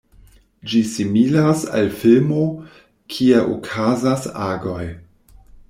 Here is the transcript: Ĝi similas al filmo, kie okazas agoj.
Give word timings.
Ĝi 0.69 0.79
similas 0.93 1.65
al 1.81 1.91
filmo, 1.99 2.41
kie 3.15 3.45
okazas 3.53 4.29
agoj. 4.51 4.83